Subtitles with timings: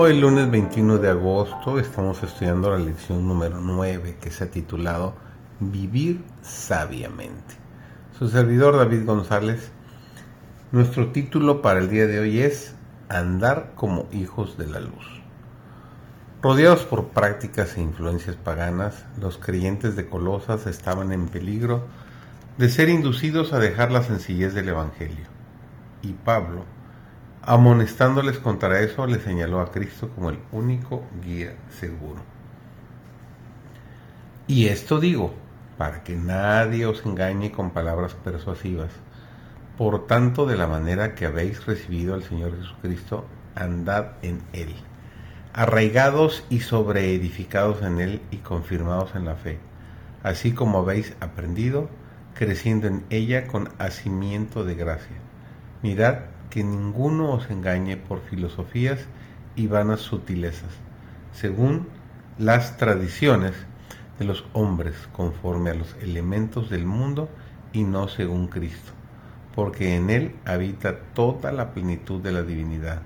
[0.00, 5.14] Hoy lunes 21 de agosto estamos estudiando la lección número 9 que se ha titulado
[5.58, 7.56] Vivir sabiamente.
[8.16, 9.72] Su servidor David González,
[10.70, 12.76] nuestro título para el día de hoy es
[13.08, 15.20] Andar como hijos de la luz.
[16.42, 21.88] Rodeados por prácticas e influencias paganas, los creyentes de Colosas estaban en peligro
[22.56, 25.26] de ser inducidos a dejar la sencillez del Evangelio.
[26.02, 26.66] Y Pablo,
[27.50, 32.20] Amonestándoles contra eso, le señaló a Cristo como el único guía seguro.
[34.46, 35.32] Y esto digo,
[35.78, 38.90] para que nadie os engañe con palabras persuasivas.
[39.78, 43.24] Por tanto, de la manera que habéis recibido al Señor Jesucristo,
[43.54, 44.74] andad en Él,
[45.54, 49.58] arraigados y sobreedificados en Él y confirmados en la fe,
[50.22, 51.88] así como habéis aprendido,
[52.34, 55.16] creciendo en ella con hacimiento de gracia.
[55.82, 59.00] Mirad que ninguno os engañe por filosofías
[59.56, 60.70] y vanas sutilezas,
[61.32, 61.88] según
[62.38, 63.52] las tradiciones
[64.18, 67.28] de los hombres, conforme a los elementos del mundo
[67.72, 68.92] y no según Cristo,
[69.54, 73.02] porque en Él habita toda la plenitud de la divinidad,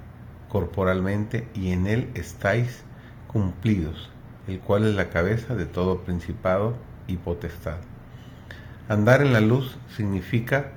[0.49, 2.85] corporalmente, y en Él estáis
[3.27, 4.11] cumplidos,
[4.47, 6.77] el cual es la cabeza de todo principado
[7.07, 7.79] y potestad.
[8.89, 10.73] Andar en la luz significa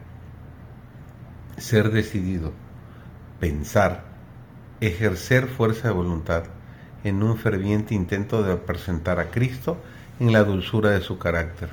[1.58, 2.52] ser decidido,
[3.40, 4.04] pensar,
[4.82, 6.44] ejercer fuerza de voluntad
[7.04, 9.78] en un ferviente intento de presentar a Cristo
[10.20, 11.70] en la dulzura de su carácter.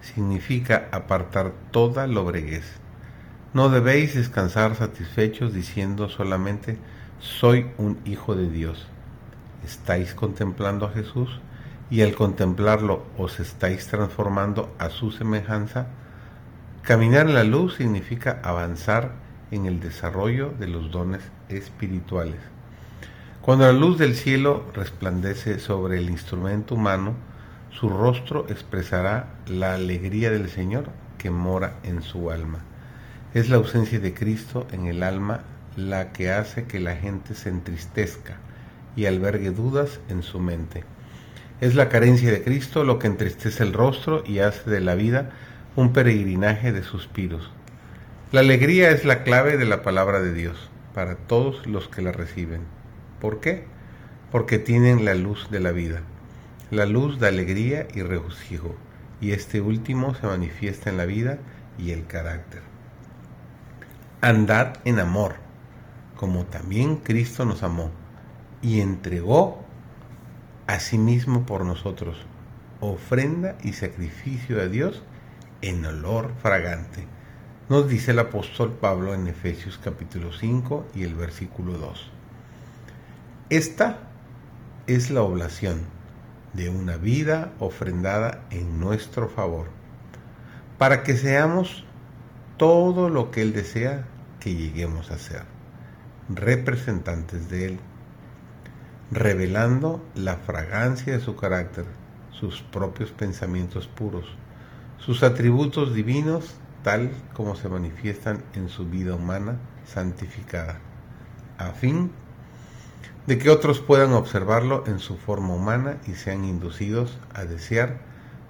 [0.00, 2.64] Significa apartar toda lobreguez.
[3.52, 6.78] No debéis descansar satisfechos diciendo solamente
[7.18, 8.86] soy un hijo de Dios.
[9.64, 11.40] Estáis contemplando a Jesús
[11.90, 15.88] y al contemplarlo os estáis transformando a su semejanza
[16.82, 19.12] Caminar en la luz significa avanzar
[19.50, 21.20] en el desarrollo de los dones
[21.50, 22.40] espirituales.
[23.42, 27.14] Cuando la luz del cielo resplandece sobre el instrumento humano,
[27.70, 30.86] su rostro expresará la alegría del Señor
[31.18, 32.60] que mora en su alma.
[33.34, 35.42] Es la ausencia de Cristo en el alma
[35.76, 38.38] la que hace que la gente se entristezca
[38.96, 40.84] y albergue dudas en su mente.
[41.60, 45.30] Es la carencia de Cristo lo que entristece el rostro y hace de la vida
[45.76, 47.50] un peregrinaje de suspiros.
[48.32, 52.12] La alegría es la clave de la palabra de Dios para todos los que la
[52.12, 52.62] reciben.
[53.20, 53.64] ¿Por qué?
[54.32, 56.02] Porque tienen la luz de la vida.
[56.70, 58.74] La luz da alegría y regocijo,
[59.20, 61.38] y este último se manifiesta en la vida
[61.78, 62.62] y el carácter.
[64.20, 65.36] Andad en amor,
[66.16, 67.90] como también Cristo nos amó
[68.62, 69.64] y entregó
[70.66, 72.18] a sí mismo por nosotros,
[72.80, 75.02] ofrenda y sacrificio a Dios
[75.62, 77.06] en olor fragante.
[77.68, 82.10] Nos dice el apóstol Pablo en Efesios capítulo 5 y el versículo 2.
[83.50, 83.98] Esta
[84.86, 85.82] es la oblación
[86.52, 89.68] de una vida ofrendada en nuestro favor,
[90.78, 91.84] para que seamos
[92.56, 94.06] todo lo que Él desea
[94.40, 95.44] que lleguemos a ser,
[96.28, 97.80] representantes de Él,
[99.10, 101.84] revelando la fragancia de su carácter,
[102.30, 104.26] sus propios pensamientos puros,
[105.00, 110.78] sus atributos divinos tal como se manifiestan en su vida humana santificada,
[111.58, 112.10] a fin
[113.26, 117.98] de que otros puedan observarlo en su forma humana y sean inducidos a desear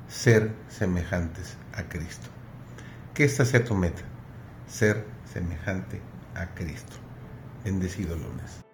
[0.08, 2.28] ser semejantes a Cristo.
[3.14, 4.02] Que esta sea tu meta,
[4.68, 6.00] ser semejante
[6.34, 6.96] a Cristo.
[7.64, 8.69] Bendecido lunes.